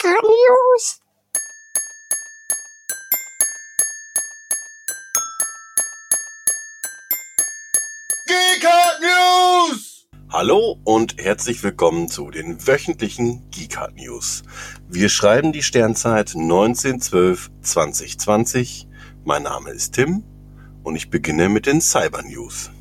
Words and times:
Geek 0.00 0.22
News. 0.22 1.00
Geekart 8.26 9.00
News! 9.00 10.08
Hallo 10.30 10.80
und 10.84 11.18
herzlich 11.18 11.62
willkommen 11.62 12.08
zu 12.08 12.32
den 12.32 12.66
wöchentlichen 12.66 13.48
Geekart 13.50 13.94
News. 13.94 14.42
Wir 14.88 15.08
schreiben 15.08 15.52
die 15.52 15.62
Sternzeit 15.62 16.30
1912-2020. 16.30 18.88
Mein 19.24 19.44
Name 19.44 19.70
ist 19.70 19.94
Tim 19.94 20.24
und 20.82 20.96
ich 20.96 21.10
beginne 21.10 21.48
mit 21.48 21.66
den 21.66 21.80
Cyber 21.80 22.22
News. 22.22 22.72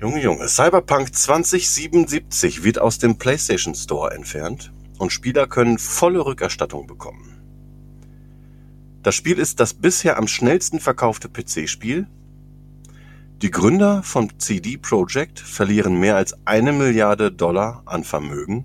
Junge, 0.00 0.22
Junge, 0.22 0.48
Cyberpunk 0.48 1.12
2077 1.12 2.62
wird 2.62 2.78
aus 2.78 2.98
dem 2.98 3.18
PlayStation 3.18 3.74
Store 3.74 4.14
entfernt 4.14 4.72
und 4.98 5.12
Spieler 5.12 5.46
können 5.46 5.78
volle 5.78 6.24
Rückerstattung 6.24 6.86
bekommen. 6.86 7.34
Das 9.02 9.14
Spiel 9.14 9.38
ist 9.38 9.60
das 9.60 9.74
bisher 9.74 10.18
am 10.18 10.28
schnellsten 10.28 10.80
verkaufte 10.80 11.28
PC-Spiel 11.28 12.06
die 13.40 13.52
Gründer 13.52 14.02
von 14.02 14.32
CD 14.40 14.78
Projekt 14.78 15.38
verlieren 15.38 16.00
mehr 16.00 16.16
als 16.16 16.34
eine 16.44 16.72
Milliarde 16.72 17.30
Dollar 17.30 17.82
an 17.86 18.02
Vermögen. 18.02 18.64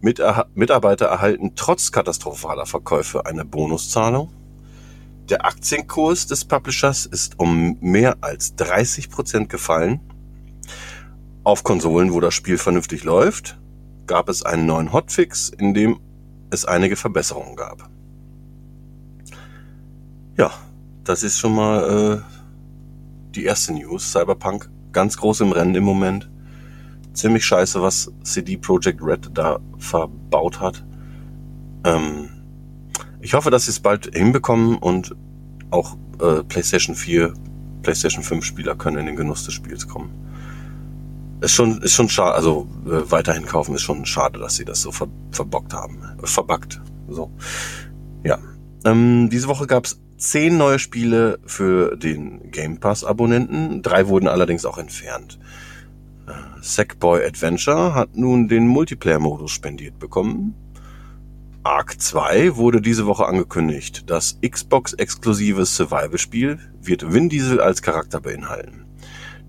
Mitarbeiter 0.00 1.06
erhalten 1.06 1.52
trotz 1.56 1.92
katastrophaler 1.92 2.64
Verkäufe 2.64 3.26
eine 3.26 3.44
Bonuszahlung. 3.44 4.32
Der 5.28 5.44
Aktienkurs 5.44 6.26
des 6.26 6.46
Publishers 6.46 7.04
ist 7.04 7.38
um 7.38 7.76
mehr 7.82 8.16
als 8.22 8.56
30 8.56 9.10
Prozent 9.10 9.50
gefallen. 9.50 10.00
Auf 11.44 11.62
Konsolen, 11.62 12.14
wo 12.14 12.20
das 12.20 12.32
Spiel 12.32 12.56
vernünftig 12.56 13.04
läuft, 13.04 13.60
gab 14.12 14.28
es 14.28 14.42
einen 14.42 14.66
neuen 14.66 14.92
Hotfix, 14.92 15.48
in 15.48 15.72
dem 15.72 15.98
es 16.50 16.66
einige 16.66 16.96
Verbesserungen 16.96 17.56
gab. 17.56 17.88
Ja, 20.36 20.50
das 21.02 21.22
ist 21.22 21.38
schon 21.38 21.54
mal 21.54 22.20
äh, 22.20 23.32
die 23.34 23.44
erste 23.44 23.72
News. 23.72 24.12
Cyberpunk 24.12 24.68
ganz 24.92 25.16
groß 25.16 25.40
im 25.40 25.52
Rennen 25.52 25.74
im 25.74 25.84
Moment. 25.84 26.30
Ziemlich 27.14 27.46
scheiße, 27.46 27.80
was 27.80 28.12
CD 28.22 28.58
Projekt 28.58 29.00
Red 29.02 29.30
da 29.32 29.60
verbaut 29.78 30.60
hat. 30.60 30.84
Ähm, 31.84 32.28
ich 33.22 33.32
hoffe, 33.32 33.50
dass 33.50 33.64
sie 33.64 33.70
es 33.70 33.80
bald 33.80 34.14
hinbekommen 34.14 34.76
und 34.76 35.16
auch 35.70 35.96
äh, 36.20 36.42
PlayStation 36.42 36.94
4, 36.94 37.32
PlayStation 37.80 38.22
5 38.22 38.44
Spieler 38.44 38.76
können 38.76 38.98
in 38.98 39.06
den 39.06 39.16
Genuss 39.16 39.46
des 39.46 39.54
Spiels 39.54 39.88
kommen. 39.88 40.10
Ist 41.42 41.52
schon, 41.52 41.82
ist 41.82 41.94
schon 41.94 42.08
schade, 42.08 42.34
also 42.34 42.68
äh, 42.86 43.10
weiterhin 43.10 43.46
kaufen 43.46 43.74
ist 43.74 43.82
schon 43.82 44.06
schade, 44.06 44.38
dass 44.38 44.54
sie 44.54 44.64
das 44.64 44.80
so 44.80 44.92
ver 44.92 45.08
verbockt 45.32 45.74
haben. 45.74 45.98
Äh, 46.22 46.26
verbuggt. 46.26 46.80
So. 47.08 47.32
Ja. 48.22 48.38
Ähm, 48.84 49.28
diese 49.28 49.48
Woche 49.48 49.66
gab's 49.66 50.00
zehn 50.18 50.56
neue 50.56 50.78
Spiele 50.78 51.40
für 51.44 51.96
den 51.96 52.52
Game 52.52 52.78
Pass 52.78 53.02
Abonnenten. 53.02 53.82
Drei 53.82 54.06
wurden 54.06 54.28
allerdings 54.28 54.64
auch 54.64 54.78
entfernt. 54.78 55.40
Äh, 56.28 56.32
Sackboy 56.60 57.24
Adventure 57.24 57.94
hat 57.94 58.16
nun 58.16 58.46
den 58.46 58.68
Multiplayer-Modus 58.68 59.50
spendiert 59.50 59.98
bekommen. 59.98 60.54
Ark 61.64 62.00
2 62.00 62.56
wurde 62.56 62.80
diese 62.80 63.06
Woche 63.06 63.26
angekündigt. 63.26 64.04
Das 64.06 64.38
Xbox-exklusive 64.48 65.64
Survival-Spiel 65.64 66.58
wird 66.80 67.12
Vin 67.12 67.28
Diesel 67.28 67.60
als 67.60 67.82
Charakter 67.82 68.20
beinhalten. 68.20 68.84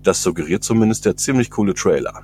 Das 0.04 0.22
suggeriert 0.22 0.62
zumindest 0.62 1.06
der 1.06 1.16
ziemlich 1.16 1.50
coole 1.50 1.74
Trailer. 1.74 2.22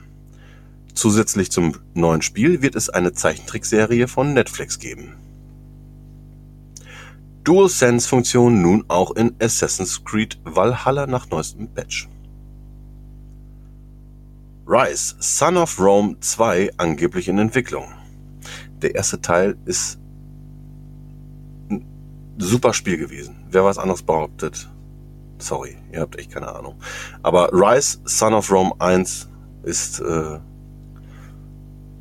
Zusätzlich 0.94 1.50
zum 1.50 1.76
neuen 1.94 2.20
Spiel 2.20 2.60
wird 2.62 2.76
es 2.76 2.90
eine 2.90 3.14
Zeichentrickserie 3.14 4.06
von 4.06 4.34
Netflix 4.34 4.78
geben. 4.78 5.14
DualSense-Funktion 7.44 8.60
nun 8.60 8.84
auch 8.88 9.12
in 9.12 9.34
Assassin's 9.40 10.04
Creed 10.04 10.38
Valhalla 10.44 11.06
nach 11.06 11.30
neuestem 11.30 11.68
Patch. 11.68 12.06
Rise, 14.66 15.16
Son 15.18 15.56
of 15.56 15.80
Rome 15.80 16.16
2 16.20 16.72
angeblich 16.76 17.28
in 17.28 17.38
Entwicklung. 17.38 17.86
Der 18.82 18.94
erste 18.94 19.22
Teil 19.22 19.56
ist 19.64 19.98
ein 21.70 21.84
super 22.36 22.74
Spiel 22.74 22.98
gewesen. 22.98 23.36
Wer 23.50 23.64
was 23.64 23.78
anderes 23.78 24.02
behauptet, 24.02 24.70
sorry, 25.40 25.76
ihr 25.92 26.00
habt 26.00 26.18
echt 26.18 26.32
keine 26.32 26.54
Ahnung. 26.54 26.76
Aber 27.22 27.50
Rise, 27.52 27.98
Son 28.04 28.34
of 28.34 28.50
Rome 28.50 28.72
1 28.78 29.28
ist 29.62 30.00
äh, 30.00 30.38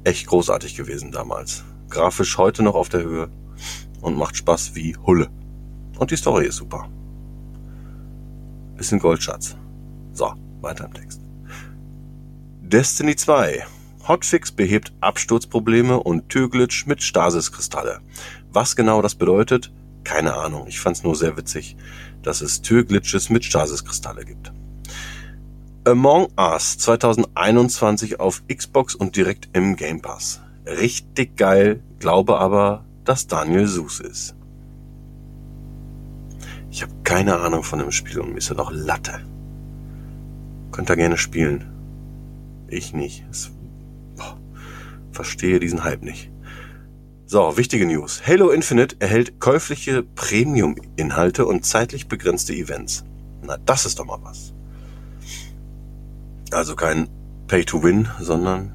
echt 0.03 0.27
großartig 0.27 0.75
gewesen 0.75 1.11
damals. 1.11 1.63
Grafisch 1.89 2.37
heute 2.37 2.63
noch 2.63 2.75
auf 2.75 2.89
der 2.89 3.03
Höhe 3.03 3.29
und 4.01 4.17
macht 4.17 4.37
Spaß 4.37 4.75
wie 4.75 4.95
Hulle. 4.97 5.29
Und 5.97 6.11
die 6.11 6.17
Story 6.17 6.45
ist 6.45 6.57
super. 6.57 6.87
Bisschen 8.75 8.99
Goldschatz. 8.99 9.55
So, 10.13 10.33
weiter 10.61 10.85
im 10.85 10.93
Text. 10.93 11.21
Destiny 12.61 13.15
2. 13.15 13.65
Hotfix 14.07 14.51
behebt 14.51 14.93
Absturzprobleme 15.01 15.99
und 15.99 16.29
Türglitch 16.29 16.85
mit 16.87 17.03
Stasiskristalle. 17.03 17.99
Was 18.51 18.75
genau 18.75 19.01
das 19.01 19.15
bedeutet, 19.15 19.71
keine 20.09 20.33
Ahnung. 20.33 20.65
Ich 20.67 20.79
fand's 20.79 21.03
nur 21.03 21.15
sehr 21.15 21.37
witzig, 21.37 21.77
dass 22.23 22.41
es 22.41 22.63
Türglitches 22.63 23.29
mit 23.29 23.45
Stasiskristalle 23.45 24.25
gibt. 24.25 24.51
Among 25.85 26.29
Us 26.35 26.79
2021 26.79 28.19
auf 28.19 28.41
Xbox 28.51 28.95
und 28.95 29.15
direkt 29.15 29.49
im 29.53 29.75
Game 29.75 30.01
Pass. 30.01 30.41
Richtig 30.65 31.37
geil, 31.37 31.83
glaube 31.99 32.39
aber, 32.39 32.85
dass 33.05 33.27
Daniel 33.27 33.67
Sus 33.67 33.99
ist. 33.99 34.35
Ich 36.71 36.81
habe 36.81 36.93
keine 37.03 37.37
Ahnung 37.37 37.61
von 37.61 37.77
dem 37.77 37.91
Spiel 37.91 38.19
und 38.19 38.31
mir 38.31 38.39
ist 38.39 38.49
er 38.49 38.55
doch 38.55 38.71
Latte. 38.71 39.19
Könnt 40.71 40.89
ihr 40.89 40.95
gerne 40.95 41.17
spielen. 41.17 41.71
Ich 42.67 42.93
nicht. 42.93 43.25
Es, 43.29 43.51
boah, 44.15 44.39
verstehe 45.11 45.59
diesen 45.59 45.83
Hype 45.83 46.01
nicht. 46.01 46.31
So, 47.31 47.57
wichtige 47.57 47.85
News. 47.85 48.23
Halo 48.25 48.49
Infinite 48.49 48.95
erhält 48.97 49.39
käufliche 49.39 50.01
Premium-Inhalte 50.01 51.45
und 51.45 51.63
zeitlich 51.63 52.07
begrenzte 52.07 52.55
Events. 52.55 53.03
Na, 53.43 53.57
das 53.67 53.85
ist 53.85 53.99
doch 53.99 54.05
mal 54.05 54.17
was. 54.23 54.51
Also 56.49 56.75
kein 56.75 57.07
Pay-to-Win, 57.45 58.07
sondern 58.19 58.73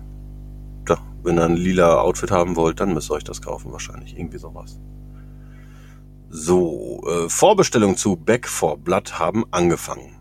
ja, 0.89 0.99
wenn 1.25 1.37
ihr 1.37 1.47
ein 1.47 1.57
lila 1.57 2.01
Outfit 2.01 2.31
haben 2.31 2.55
wollt, 2.55 2.79
dann 2.79 2.95
müsst 2.95 3.11
ihr 3.11 3.15
euch 3.15 3.25
das 3.25 3.43
kaufen 3.43 3.73
wahrscheinlich. 3.73 4.17
Irgendwie 4.17 4.39
sowas. 4.39 4.79
So, 6.31 7.03
äh, 7.09 7.29
Vorbestellungen 7.29 7.97
zu 7.97 8.15
Back 8.15 8.47
4 8.47 8.77
Blood 8.77 9.19
haben 9.19 9.43
angefangen. 9.51 10.15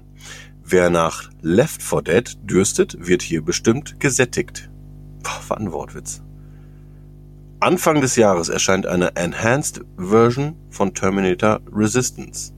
Wer 0.64 0.90
nach 0.90 1.30
Left 1.44 1.84
4 1.84 2.02
Dead 2.02 2.38
dürstet, 2.42 2.98
wird 3.00 3.22
hier 3.22 3.46
bestimmt 3.46 4.00
gesättigt. 4.00 4.72
Boah, 5.22 5.40
war 5.50 5.60
ein 5.60 5.72
Wortwitz. 5.72 6.24
Anfang 7.64 8.02
des 8.02 8.18
Jahres 8.18 8.50
erscheint 8.50 8.86
eine 8.86 9.16
Enhanced 9.16 9.86
Version 9.96 10.58
von 10.70 10.94
Terminator 10.94 11.62
Resistance. 11.72 12.52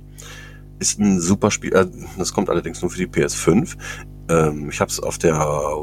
Ist 0.80 1.00
ein 1.00 1.22
super 1.22 1.52
Spiel, 1.52 1.76
äh, 1.76 1.86
das 2.18 2.34
kommt 2.34 2.50
allerdings 2.50 2.82
nur 2.82 2.90
für 2.90 2.98
die 2.98 3.06
PS5. 3.06 3.78
Ähm, 4.30 4.68
ich 4.72 4.82
habe 4.82 4.90
es 4.90 5.00
auf 5.00 5.20
der 5.20 5.40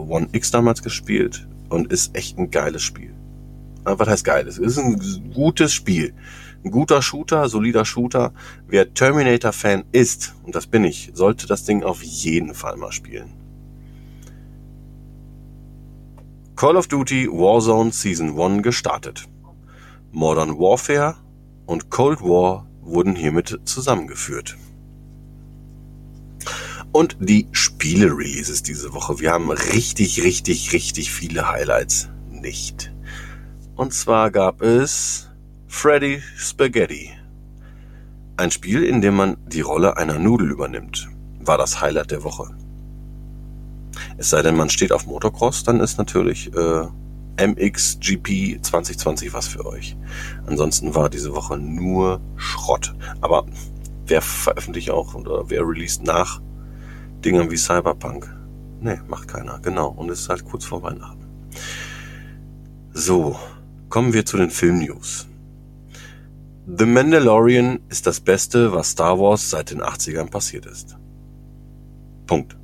One 0.08 0.26
X 0.32 0.50
damals 0.50 0.82
gespielt 0.82 1.46
und 1.68 1.92
ist 1.92 2.16
echt 2.16 2.36
ein 2.36 2.50
geiles 2.50 2.82
Spiel. 2.82 3.14
Äh, 3.86 3.94
was 3.96 4.08
heißt 4.08 4.24
geiles? 4.24 4.58
Es 4.58 4.76
ist 4.76 4.78
ein 4.78 5.32
gutes 5.32 5.72
Spiel. 5.72 6.14
Ein 6.64 6.72
guter 6.72 7.00
Shooter, 7.00 7.48
solider 7.48 7.84
Shooter. 7.84 8.32
Wer 8.66 8.92
Terminator-Fan 8.92 9.84
ist, 9.92 10.34
und 10.42 10.56
das 10.56 10.66
bin 10.66 10.82
ich, 10.82 11.12
sollte 11.14 11.46
das 11.46 11.62
Ding 11.62 11.84
auf 11.84 12.02
jeden 12.02 12.54
Fall 12.54 12.76
mal 12.76 12.90
spielen. 12.90 13.41
Call 16.62 16.76
of 16.76 16.86
Duty 16.86 17.26
Warzone 17.26 17.90
Season 17.90 18.38
1 18.38 18.62
gestartet. 18.62 19.24
Modern 20.12 20.60
Warfare 20.60 21.16
und 21.66 21.90
Cold 21.90 22.20
War 22.20 22.68
wurden 22.82 23.16
hiermit 23.16 23.58
zusammengeführt. 23.64 24.56
Und 26.92 27.16
die 27.18 27.48
Spiele-Releases 27.50 28.62
diese 28.62 28.92
Woche. 28.92 29.18
Wir 29.18 29.32
haben 29.32 29.50
richtig, 29.50 30.22
richtig, 30.22 30.72
richtig 30.72 31.10
viele 31.10 31.48
Highlights. 31.48 32.10
Nicht. 32.30 32.92
Und 33.74 33.92
zwar 33.92 34.30
gab 34.30 34.62
es 34.62 35.32
Freddy 35.66 36.22
Spaghetti. 36.36 37.10
Ein 38.36 38.52
Spiel, 38.52 38.84
in 38.84 39.00
dem 39.00 39.16
man 39.16 39.36
die 39.48 39.62
Rolle 39.62 39.96
einer 39.96 40.20
Nudel 40.20 40.52
übernimmt, 40.52 41.08
war 41.40 41.58
das 41.58 41.80
Highlight 41.80 42.12
der 42.12 42.22
Woche. 42.22 42.54
Es 44.16 44.30
sei 44.30 44.42
denn, 44.42 44.56
man 44.56 44.70
steht 44.70 44.92
auf 44.92 45.06
Motocross, 45.06 45.64
dann 45.64 45.80
ist 45.80 45.98
natürlich 45.98 46.52
äh, 46.54 46.86
MXGP 47.46 48.62
2020 48.62 49.32
was 49.32 49.48
für 49.48 49.66
euch. 49.66 49.96
Ansonsten 50.46 50.94
war 50.94 51.10
diese 51.10 51.34
Woche 51.34 51.58
nur 51.58 52.20
Schrott. 52.36 52.94
Aber 53.20 53.46
wer 54.06 54.22
veröffentlicht 54.22 54.90
auch 54.90 55.14
oder 55.14 55.50
wer 55.50 55.66
released 55.66 56.04
nach 56.04 56.40
Dingen 57.24 57.50
wie 57.50 57.56
Cyberpunk? 57.56 58.34
Nee, 58.80 59.00
macht 59.08 59.28
keiner. 59.28 59.60
Genau. 59.60 59.88
Und 59.88 60.10
es 60.10 60.20
ist 60.20 60.28
halt 60.28 60.44
kurz 60.44 60.64
vor 60.64 60.82
Weihnachten. 60.82 61.26
So, 62.92 63.36
Kommen 63.92 64.14
wir 64.14 64.24
zu 64.24 64.38
den 64.38 64.48
Film-News. 64.48 65.28
The 66.66 66.86
Mandalorian 66.86 67.80
ist 67.90 68.06
das 68.06 68.20
Beste, 68.20 68.72
was 68.72 68.92
Star 68.92 69.18
Wars 69.18 69.50
seit 69.50 69.70
den 69.70 69.82
80ern 69.82 70.30
passiert 70.30 70.64
ist. 70.64 70.96
Punkt. 72.26 72.56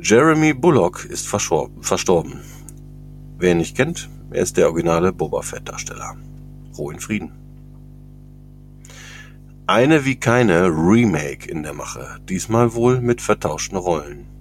Jeremy 0.00 0.54
Bullock 0.54 1.04
ist 1.04 1.28
verstorben. 1.28 2.40
Wer 3.36 3.52
ihn 3.52 3.58
nicht 3.58 3.76
kennt, 3.76 4.08
er 4.30 4.42
ist 4.42 4.56
der 4.56 4.68
originale 4.68 5.12
Boba 5.12 5.42
Fett-Darsteller. 5.42 6.16
Ruhe 6.78 6.94
in 6.94 7.00
Frieden. 7.00 7.32
Eine 9.66 10.06
wie 10.06 10.16
keine 10.16 10.68
Remake 10.68 11.46
in 11.46 11.62
der 11.62 11.74
Mache, 11.74 12.18
diesmal 12.26 12.72
wohl 12.72 13.02
mit 13.02 13.20
vertauschten 13.20 13.76
Rollen. 13.76 14.26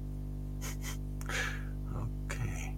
Okay. 2.26 2.78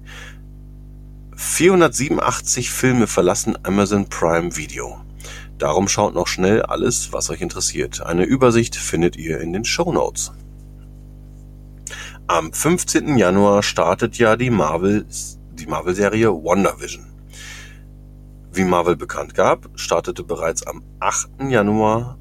487 1.35 2.71
Filme 2.71 3.05
verlassen 3.05 3.55
Amazon 3.61 4.09
Prime 4.09 4.55
Video. 4.55 4.99
Darum 5.59 5.87
schaut 5.87 6.15
noch 6.15 6.27
schnell 6.27 6.63
alles, 6.63 7.13
was 7.13 7.29
euch 7.29 7.41
interessiert. 7.41 8.01
Eine 8.01 8.23
Übersicht 8.23 8.75
findet 8.75 9.15
ihr 9.15 9.39
in 9.41 9.53
den 9.53 9.63
Show 9.63 9.93
Notes. 9.93 10.31
Am 12.27 12.53
15. 12.53 13.17
Januar 13.17 13.63
startet 13.63 14.17
ja 14.17 14.37
die 14.37 14.49
Marvel, 14.49 15.05
die 15.51 15.65
Marvel-Serie 15.65 16.29
WandaVision. 16.29 17.05
Wie 18.53 18.63
Marvel 18.63 18.95
bekannt 18.95 19.33
gab, 19.33 19.67
startete 19.75 20.23
bereits 20.23 20.65
am 20.65 20.81
8. 21.01 21.49
Januar, 21.49 22.17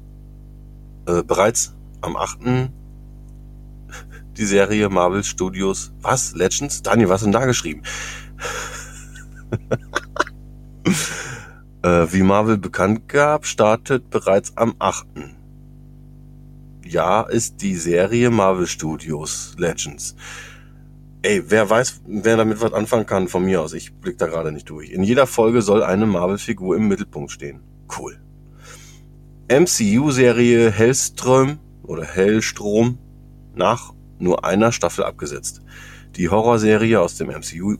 äh, 1.07 1.23
bereits 1.23 1.73
am 2.01 2.17
8. 2.17 2.69
die 4.37 4.45
Serie 4.45 4.89
Marvel 4.89 5.23
Studios, 5.23 5.93
was? 6.01 6.35
Legends? 6.35 6.81
Daniel, 6.81 7.07
was 7.07 7.23
denn 7.23 7.31
da 7.31 7.45
geschrieben? 7.45 7.83
äh, 11.81 12.07
wie 12.11 12.23
Marvel 12.23 12.57
bekannt 12.57 13.07
gab, 13.07 13.45
startet 13.45 14.09
bereits 14.09 14.57
am 14.57 14.75
8. 14.79 15.07
Jahr 16.93 17.29
ist 17.29 17.61
die 17.61 17.75
Serie 17.75 18.29
Marvel 18.29 18.67
Studios 18.67 19.55
Legends. 19.57 20.15
Ey, 21.23 21.43
wer 21.47 21.69
weiß, 21.69 22.01
wer 22.05 22.37
damit 22.37 22.61
was 22.61 22.73
anfangen 22.73 23.05
kann, 23.05 23.27
von 23.27 23.43
mir 23.43 23.61
aus. 23.61 23.73
Ich 23.73 23.93
blick 23.93 24.17
da 24.17 24.27
gerade 24.27 24.51
nicht 24.51 24.69
durch. 24.69 24.91
In 24.91 25.03
jeder 25.03 25.25
Folge 25.25 25.61
soll 25.61 25.83
eine 25.83 26.05
Marvel-Figur 26.05 26.75
im 26.75 26.87
Mittelpunkt 26.87 27.31
stehen. 27.31 27.61
Cool. 27.97 28.21
MCU-Serie 29.49 30.71
Hellström 30.71 31.59
oder 31.81 32.05
Hellstrom 32.05 32.99
nach 33.55 33.93
nur 34.19 34.45
einer 34.45 34.71
Staffel 34.71 35.03
abgesetzt. 35.03 35.61
Die 36.15 36.29
Horrorserie 36.29 37.01
aus 37.01 37.15
dem 37.15 37.27
MCU 37.27 37.75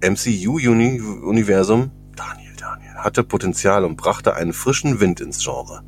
MCU-Universum, 0.00 1.90
Daniel, 2.14 2.54
Daniel, 2.56 2.94
hatte 2.94 3.24
Potenzial 3.24 3.84
und 3.84 3.96
brachte 3.96 4.34
einen 4.34 4.52
frischen 4.52 5.00
Wind 5.00 5.20
ins 5.20 5.42
Genre. 5.42 5.82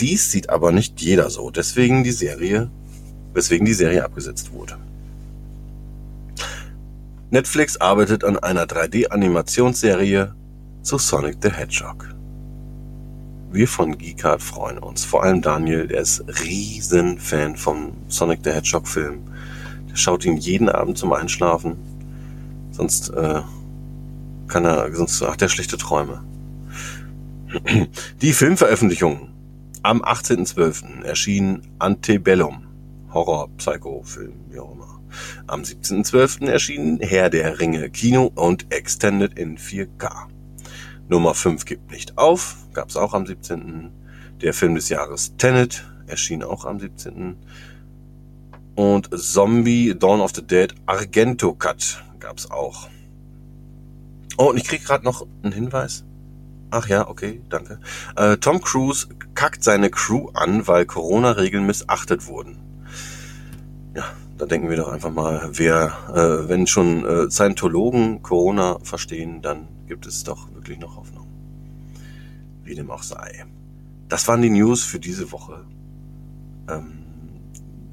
Dies 0.00 0.30
sieht 0.30 0.48
aber 0.48 0.72
nicht 0.72 1.00
jeder 1.02 1.28
so, 1.28 1.50
deswegen 1.50 2.04
die 2.04 2.12
Serie, 2.12 2.70
weswegen 3.34 3.66
die 3.66 3.74
Serie 3.74 4.02
abgesetzt 4.02 4.52
wurde. 4.52 4.78
Netflix 7.28 7.76
arbeitet 7.76 8.24
an 8.24 8.38
einer 8.38 8.64
3D-Animationsserie 8.64 10.32
zu 10.82 10.96
Sonic 10.96 11.36
the 11.42 11.50
Hedgehog. 11.50 12.14
Wir 13.52 13.68
von 13.68 13.98
Geekart 13.98 14.42
freuen 14.42 14.78
uns. 14.78 15.04
Vor 15.04 15.22
allem 15.22 15.42
Daniel, 15.42 15.86
der 15.86 16.00
ist 16.00 16.24
riesen 16.44 17.18
Fan 17.18 17.56
vom 17.56 17.92
Sonic 18.08 18.40
the 18.42 18.50
Hedgehog 18.50 18.88
Film. 18.88 19.20
Der 19.90 19.96
schaut 19.96 20.24
ihn 20.24 20.38
jeden 20.38 20.68
Abend 20.68 20.96
zum 20.96 21.12
Einschlafen. 21.12 21.76
Sonst 22.70 23.10
äh, 23.10 23.42
kann 24.48 24.64
er, 24.64 24.94
sonst 24.94 25.20
hat 25.20 25.42
er 25.42 25.48
schlechte 25.48 25.76
Träume. 25.76 26.22
Die 28.22 28.32
Filmveröffentlichungen 28.32 29.29
am 29.82 30.02
18.12. 30.02 31.04
erschien 31.04 31.62
Antebellum, 31.78 32.66
Horror-Psycho-Film, 33.12 34.34
wie 34.50 34.58
auch 34.58 34.72
immer. 34.72 35.00
Am 35.46 35.62
17.12. 35.62 36.46
erschien 36.48 36.98
Herr 37.00 37.30
der 37.30 37.58
Ringe 37.58 37.88
Kino 37.90 38.30
und 38.34 38.72
Extended 38.72 39.38
in 39.38 39.56
4K. 39.56 40.26
Nummer 41.08 41.34
5 41.34 41.64
gibt 41.64 41.90
nicht 41.90 42.18
auf, 42.18 42.56
gab's 42.74 42.96
auch 42.96 43.14
am 43.14 43.26
17. 43.26 43.90
Der 44.42 44.52
Film 44.52 44.74
des 44.74 44.90
Jahres 44.90 45.34
Tenet 45.38 45.84
erschien 46.06 46.42
auch 46.42 46.66
am 46.66 46.78
17. 46.78 47.36
Und 48.74 49.08
Zombie 49.18 49.94
Dawn 49.98 50.20
of 50.20 50.32
the 50.34 50.46
Dead 50.46 50.74
Argento 50.86 51.54
Cut 51.54 52.04
gab's 52.18 52.50
auch. 52.50 52.88
Oh, 54.36 54.50
und 54.50 54.56
ich 54.56 54.64
krieg 54.64 54.84
gerade 54.84 55.04
noch 55.04 55.26
einen 55.42 55.52
Hinweis. 55.52 56.04
Ach 56.70 56.86
ja, 56.86 57.08
okay, 57.08 57.40
danke. 57.48 57.80
Äh, 58.16 58.36
Tom 58.36 58.60
Cruise 58.60 59.08
kackt 59.34 59.64
seine 59.64 59.90
Crew 59.90 60.28
an, 60.34 60.68
weil 60.68 60.86
Corona-Regeln 60.86 61.66
missachtet 61.66 62.26
wurden. 62.26 62.58
Ja, 63.96 64.04
da 64.38 64.46
denken 64.46 64.70
wir 64.70 64.76
doch 64.76 64.88
einfach 64.88 65.10
mal, 65.10 65.50
wer, 65.54 65.92
äh, 66.08 66.48
wenn 66.48 66.68
schon 66.68 67.04
äh, 67.04 67.30
Scientologen 67.30 68.22
Corona 68.22 68.78
verstehen, 68.84 69.42
dann 69.42 69.66
gibt 69.88 70.06
es 70.06 70.22
doch 70.22 70.52
wirklich 70.54 70.78
noch 70.78 70.96
Hoffnung. 70.96 71.26
Wie 72.62 72.76
dem 72.76 72.90
auch 72.90 73.02
sei. 73.02 73.46
Das 74.08 74.28
waren 74.28 74.42
die 74.42 74.50
News 74.50 74.84
für 74.84 75.00
diese 75.00 75.32
Woche. 75.32 75.64
Ähm, 76.68 76.98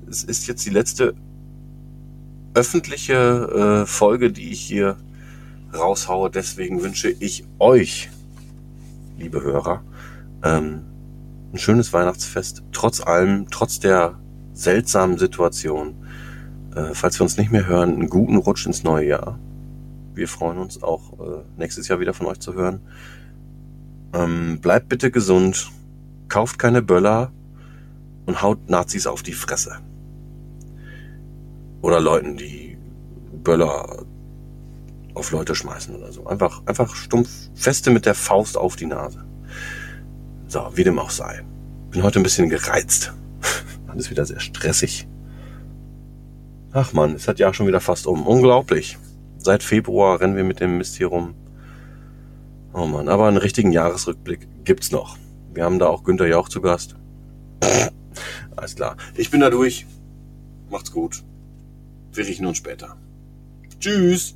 es 0.08 0.24
ist 0.24 0.48
jetzt 0.48 0.64
die 0.68 0.70
letzte 0.70 1.16
öffentliche 2.54 3.84
äh, 3.84 3.86
Folge, 3.88 4.32
die 4.32 4.52
ich 4.52 4.62
hier 4.62 4.98
raushaue. 5.74 6.30
Deswegen 6.30 6.84
wünsche 6.84 7.10
ich 7.10 7.44
euch 7.60 8.10
liebe 9.18 9.42
Hörer, 9.42 9.84
ähm, 10.44 10.84
ein 11.54 11.58
schönes 11.58 11.94
Weihnachtsfest, 11.94 12.64
trotz 12.72 13.02
allem, 13.02 13.48
trotz 13.50 13.80
der 13.80 14.20
seltsamen 14.54 15.18
Situation. 15.18 15.96
Äh, 16.76 16.94
falls 16.94 17.20
wir 17.20 17.24
uns 17.24 17.38
nicht 17.38 17.52
mehr 17.52 17.68
hören, 17.68 17.94
einen 17.94 18.10
guten 18.10 18.38
Rutsch 18.38 18.66
ins 18.66 18.84
neue 18.84 19.08
Jahr. 19.08 19.40
Wir 20.14 20.28
freuen 20.28 20.58
uns 20.58 20.82
auch 20.84 21.14
äh, 21.20 21.44
nächstes 21.58 21.88
Jahr 21.88 22.00
wieder 22.00 22.14
von 22.14 22.28
euch 22.28 22.40
zu 22.40 22.54
hören. 22.54 22.82
Ähm, 24.14 24.60
bleibt 24.62 24.90
bitte 24.90 25.12
gesund, 25.12 25.72
kauft 26.28 26.60
keine 26.60 26.82
Böller 26.82 27.32
und 28.26 28.42
haut 28.42 28.70
Nazis 28.70 29.08
auf 29.08 29.24
die 29.24 29.34
Fresse. 29.34 29.80
Oder 31.82 32.00
Leuten, 32.02 32.38
die 32.38 32.78
Böller 33.44 34.06
auf 35.18 35.32
Leute 35.32 35.56
schmeißen 35.56 35.96
oder 35.96 36.12
so. 36.12 36.26
Einfach, 36.28 36.62
einfach 36.66 36.96
stumpf 36.96 37.30
feste 37.56 37.90
mit 37.92 38.06
der 38.06 38.16
Faust 38.16 38.58
auf 38.58 38.76
die 38.76 38.86
Nase. 38.86 39.26
So, 40.48 40.72
wie 40.74 40.84
dem 40.84 41.00
auch 41.00 41.10
sei. 41.10 41.44
Bin 41.92 42.04
heute 42.04 42.20
ein 42.20 42.24
bisschen 42.24 42.50
gereizt. 42.50 43.14
Alles 43.88 44.10
wieder 44.10 44.26
sehr 44.26 44.40
stressig. 44.40 45.08
Ach 46.72 46.94
man, 46.94 47.16
es 47.16 47.28
hat 47.28 47.40
ja 47.40 47.54
schon 47.54 47.68
wieder 47.68 47.82
fast 47.82 48.08
um. 48.08 48.26
Unglaublich. 48.26 48.98
Seit 49.38 49.64
Februar 49.64 50.20
rennen 50.20 50.36
wir 50.36 50.44
mit 50.44 50.60
dem 50.60 50.78
Mist 50.78 50.96
hier 50.96 51.08
rum. 51.08 51.36
Oh 52.74 52.86
man, 52.86 53.10
aber 53.10 53.28
einen 53.28 53.38
richtigen 53.38 53.72
Jahresrückblick 53.72 54.48
gibt's 54.64 54.92
noch. 54.92 55.18
Wir 55.54 55.64
haben 55.64 55.80
da 55.80 55.88
auch 55.88 56.04
Günther 56.04 56.28
Jauch 56.28 56.50
zu 56.50 56.62
Gast. 56.62 56.96
Alles 58.56 58.76
klar. 58.76 58.98
Ich 59.16 59.32
bin 59.32 59.40
da 59.40 59.50
durch. 59.50 59.86
Macht's 60.70 60.92
gut. 60.92 61.24
Wir 62.14 62.26
riechen 62.26 62.46
uns 62.46 62.58
später. 62.58 62.98
Tschüss. 63.80 64.36